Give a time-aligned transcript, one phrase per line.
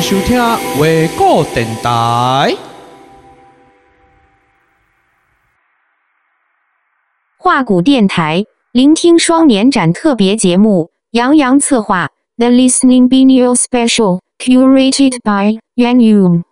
[0.00, 0.38] 收听
[0.80, 2.56] 维果电台。
[7.38, 16.42] 画谷电台聆听双年展特别节目，杨洋策划，The Listening Biennial Special curated by Yuan Yu。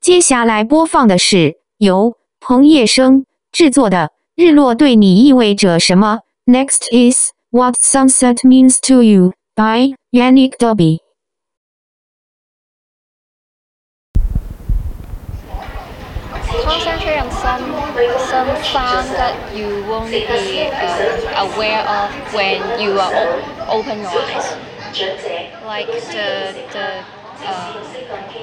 [0.00, 6.20] 接下来播放的是由彭业生制作的《日落对你意味着什么》。
[6.50, 11.00] Next is What Sunset Means to You by Yannick Dobby。
[18.46, 23.12] Some sound that you won't be uh, aware of when you are
[23.68, 24.56] open your eyes,
[25.64, 27.04] like the the.
[27.42, 28.39] Uh,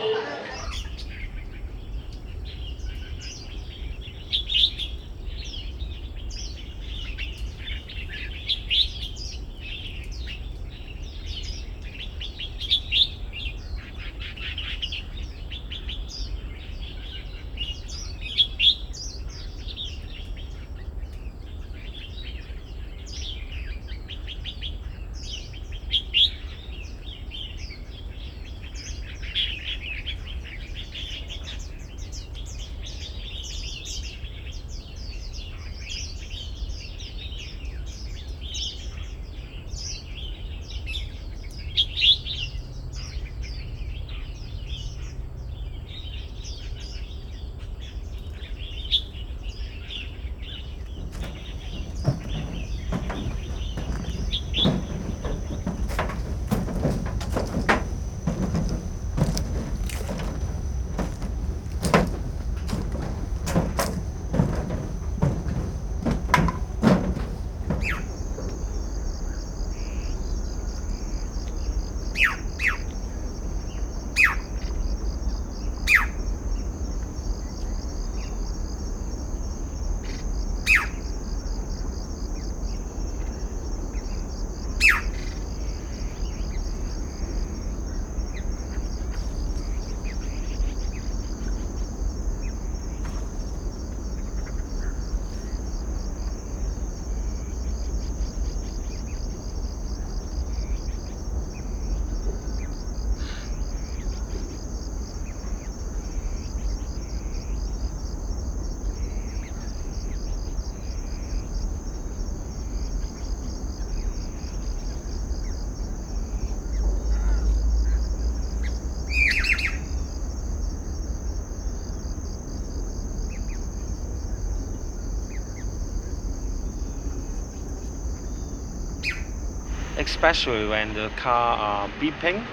[130.07, 132.47] especially when the car are beeping,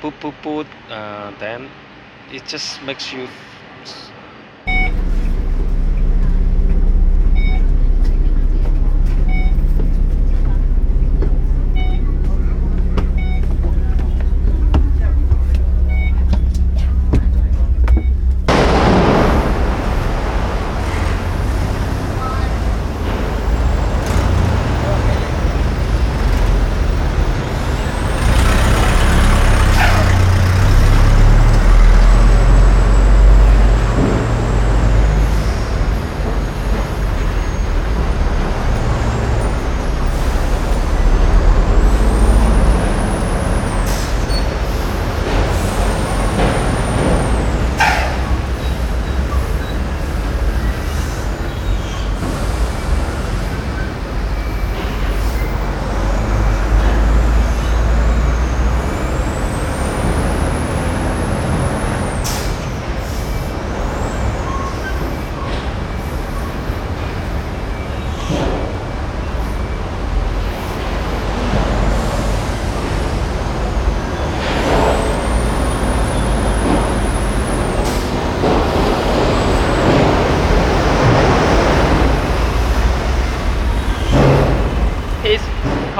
[0.00, 1.70] boop boop boop, uh, then
[2.28, 3.28] it just makes you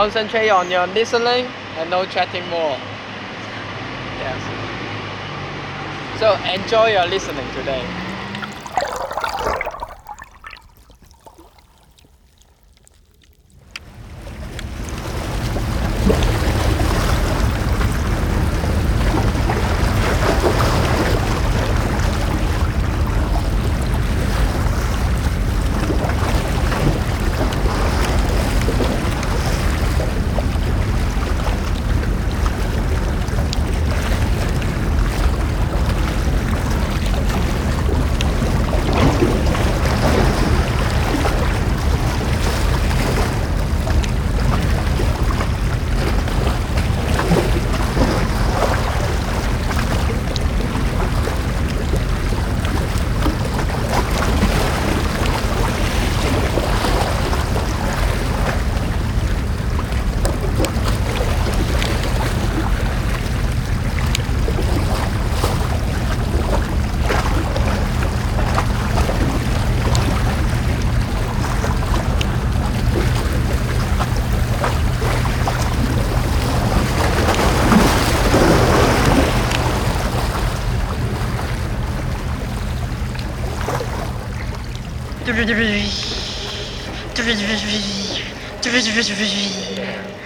[0.00, 2.80] concentrate on your listening and no chatting more.
[4.18, 4.40] Yes.
[6.14, 7.84] So enjoy your listening today.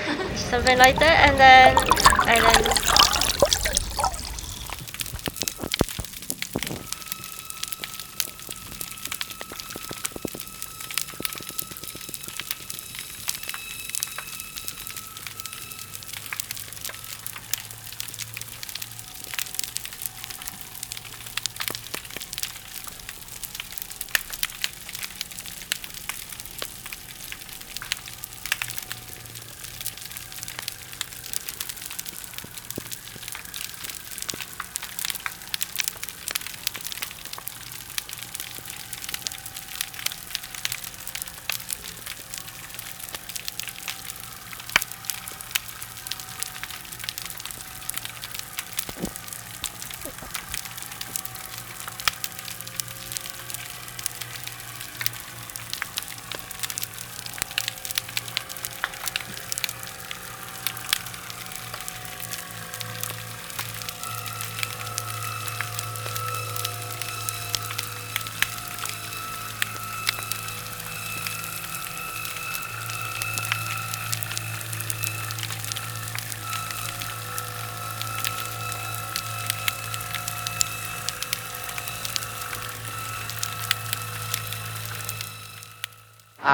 [0.34, 1.76] something like that, and then
[2.28, 3.03] and then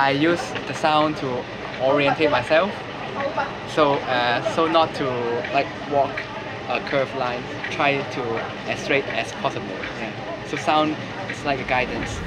[0.01, 1.27] I use the sound to
[1.79, 2.73] orientate myself.
[3.69, 5.05] So uh, so not to
[5.53, 6.11] like walk
[6.71, 7.45] a curved line.
[7.69, 8.23] Try to
[8.67, 9.77] as straight as possible.
[9.99, 10.13] Yeah.
[10.49, 10.97] So sound
[11.31, 12.19] is like a guidance.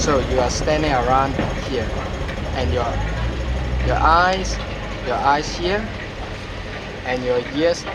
[0.00, 1.39] So you are standing around
[2.60, 3.00] and your
[3.84, 4.60] your eyes,
[5.06, 5.88] your eyes here,
[7.04, 7.86] and your ears.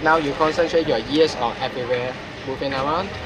[0.00, 2.14] Now you concentrate your ears on everywhere,
[2.46, 3.21] moving around.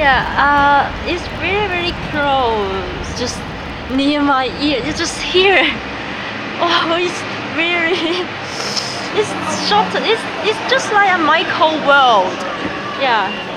[0.00, 3.36] Yeah, uh, it's very very close, just
[3.94, 4.80] near my ear.
[4.82, 5.60] It's just here.
[6.62, 7.20] Oh, it's
[7.56, 7.96] very.
[9.12, 9.32] It's
[9.68, 9.88] short.
[10.06, 12.32] It's it's just like a micro world.
[13.00, 13.49] Yeah.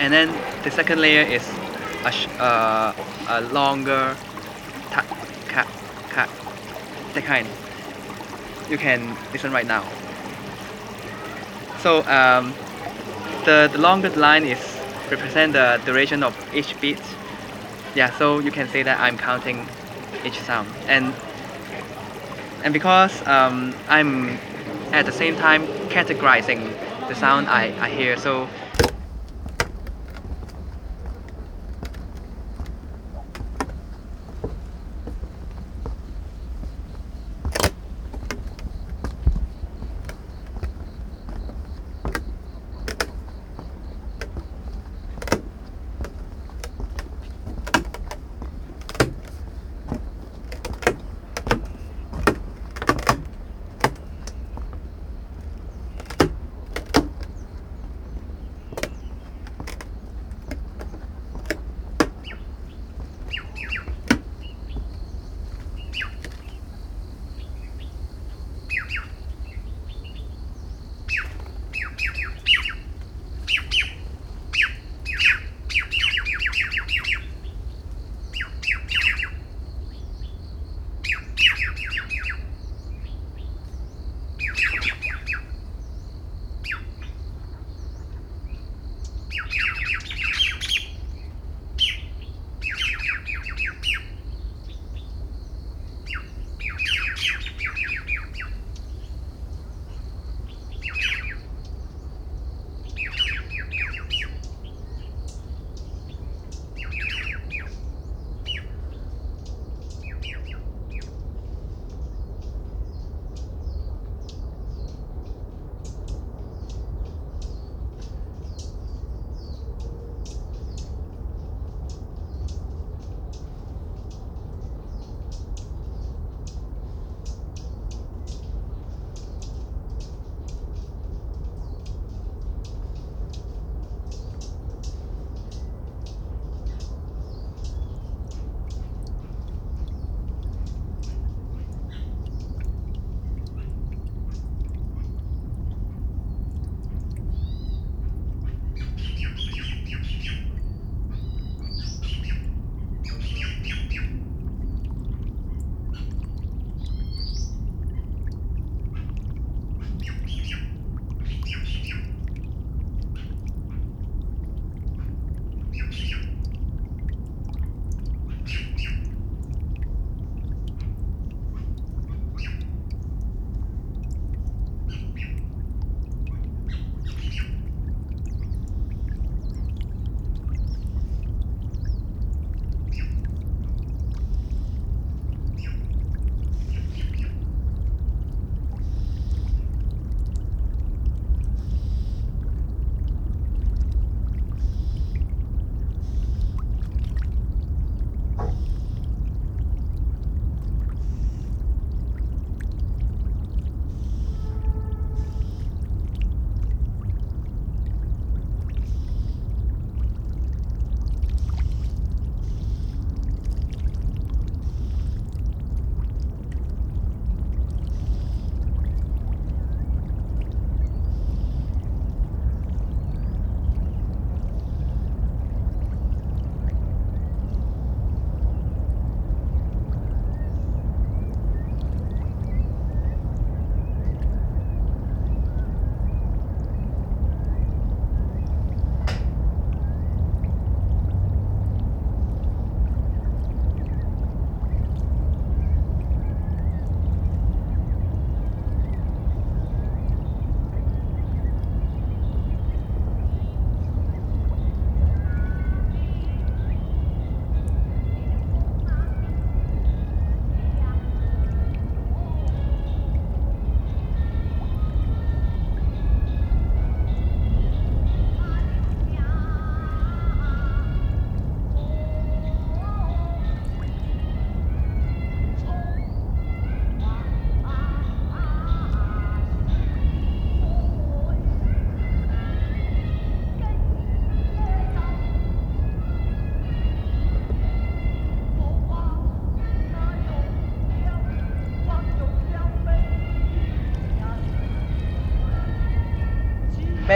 [0.00, 1.46] And then the second layer is
[2.04, 2.94] a, uh,
[3.28, 4.16] a longer
[4.90, 5.04] ta
[5.46, 5.64] ka
[6.08, 6.26] ka
[7.14, 7.46] that kind.
[8.70, 9.84] You can listen right now.
[11.78, 12.54] So um,
[13.44, 14.58] the, the longer line is
[15.10, 17.00] represent the duration of each beat.
[17.94, 19.68] Yeah so you can say that I'm counting
[20.24, 20.68] each sound.
[20.88, 21.12] And
[22.64, 24.38] and because um, I'm
[24.92, 26.72] at the same time categorizing
[27.08, 28.16] the sound I, I hear.
[28.16, 28.48] So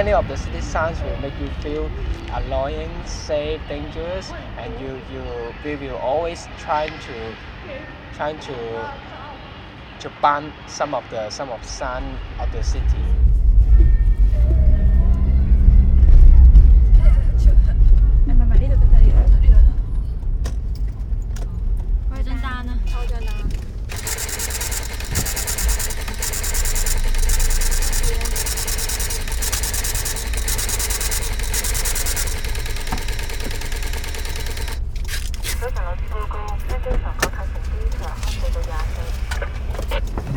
[0.04, 1.90] many of the city signs will make you feel
[2.28, 7.38] annoying, safe, dangerous, and you you we will always trying to
[8.12, 8.90] trying to
[9.98, 13.23] to ban some of the some of sign of the city.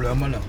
[0.07, 0.39] le Amala.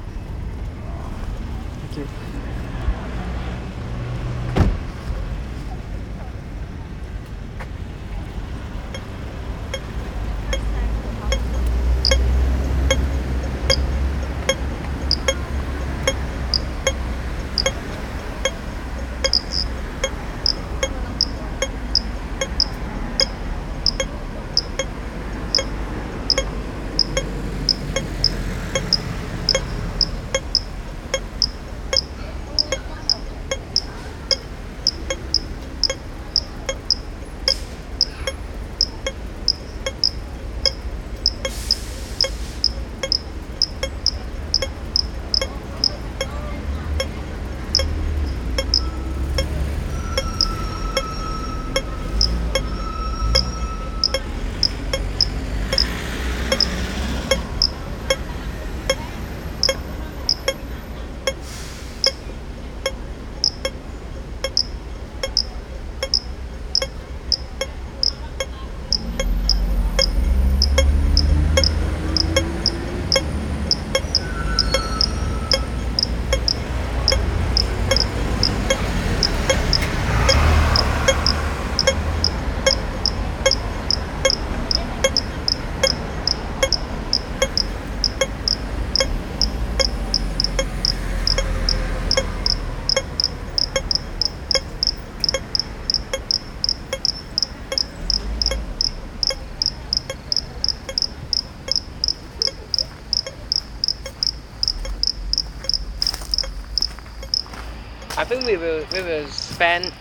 [108.48, 109.92] We will we will spend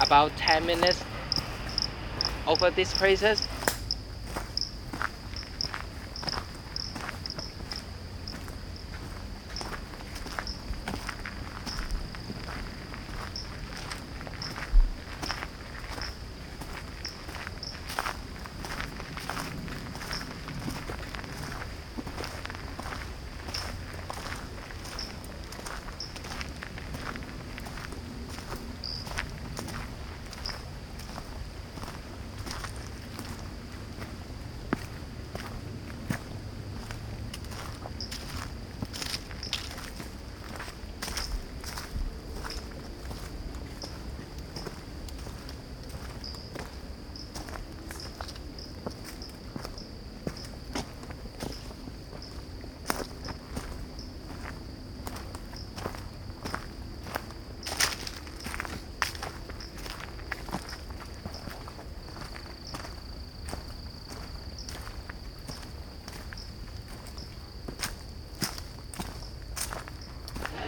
[0.00, 1.04] about 10 minutes
[2.46, 3.46] over these places.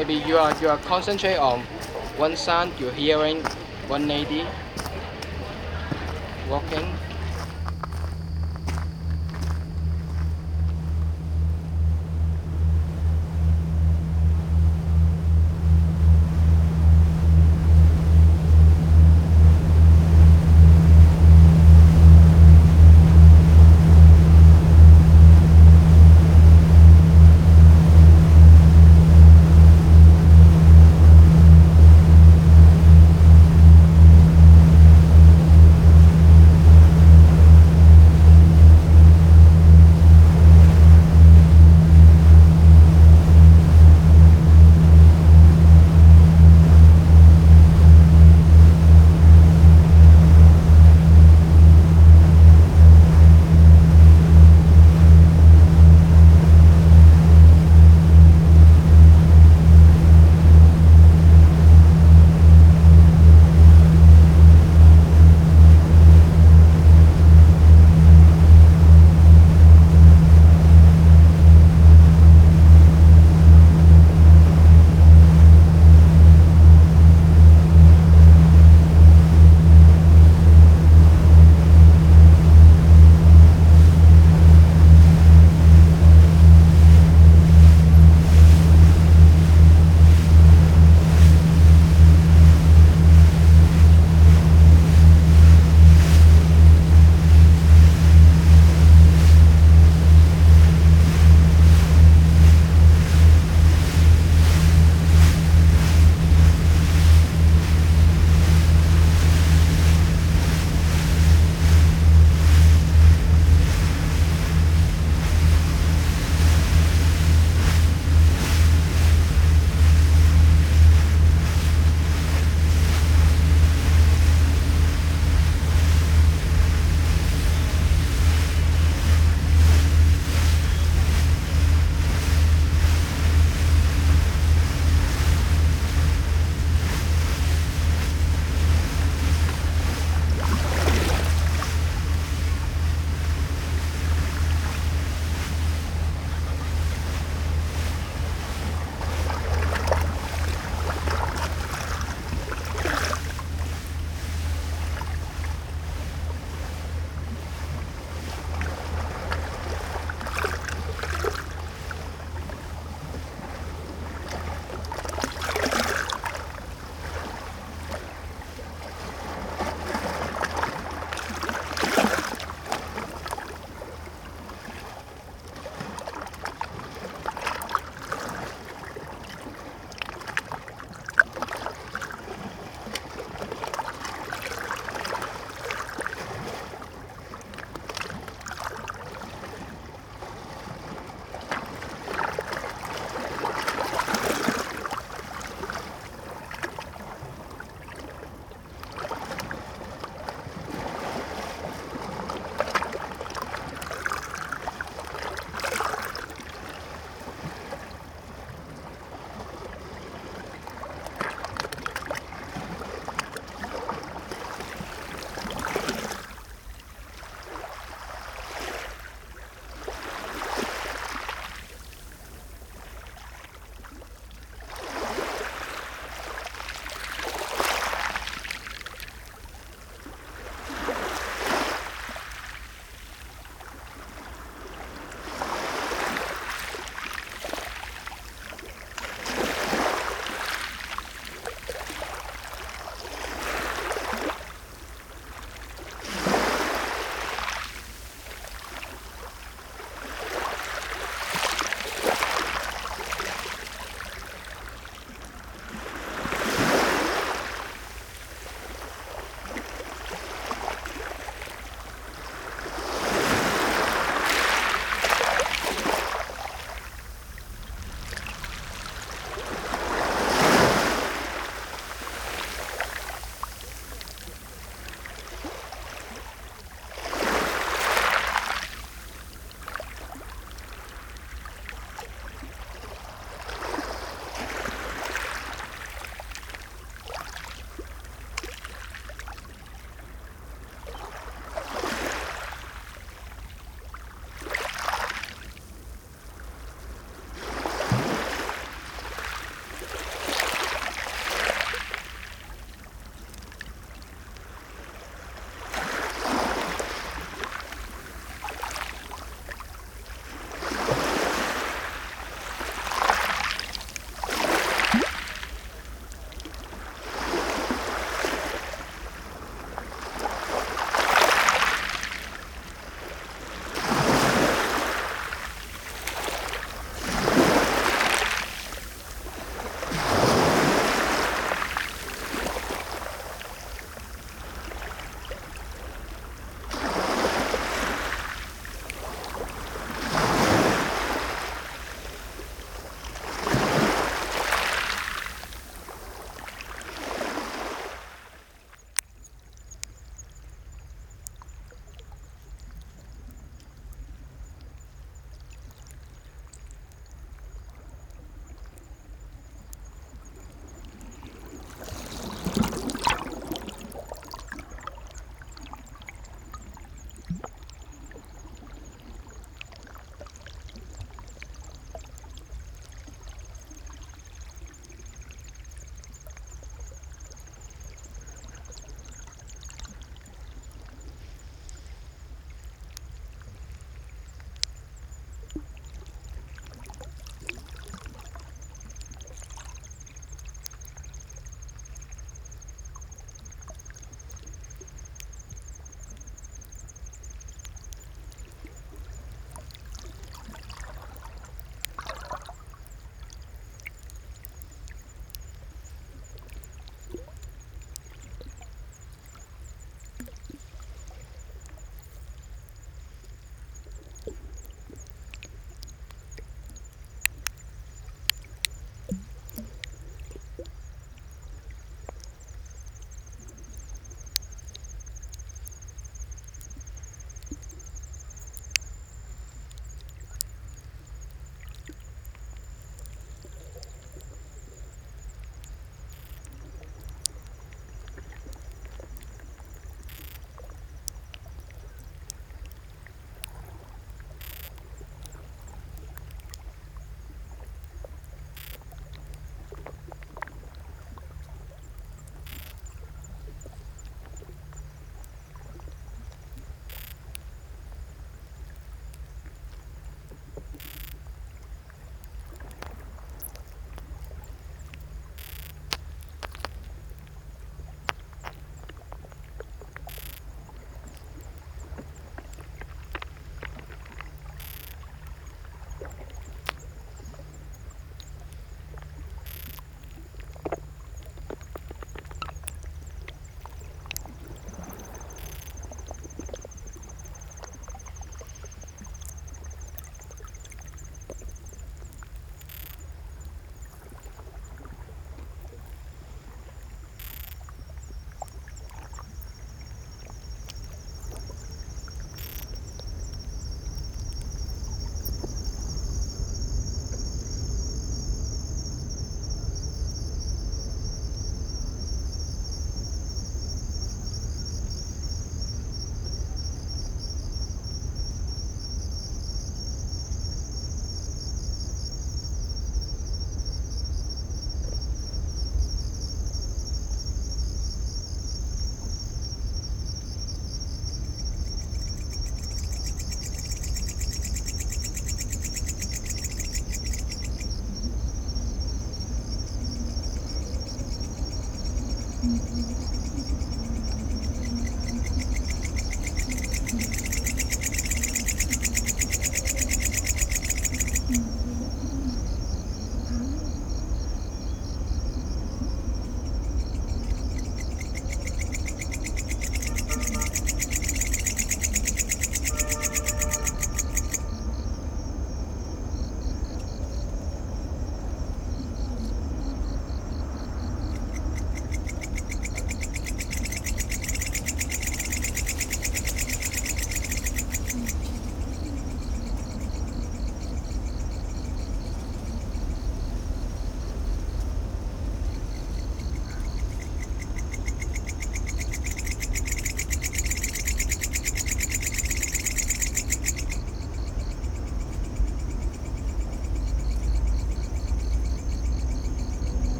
[0.00, 1.60] Maybe you are you are concentrate on
[2.16, 2.72] one sound.
[2.80, 3.42] You're hearing
[3.86, 4.46] one lady
[6.48, 6.99] walking.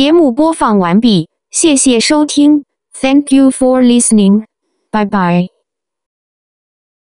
[0.00, 2.64] 节目播放完毕，谢谢收听
[2.98, 4.46] ，Thank you for listening，
[4.90, 5.59] 拜拜。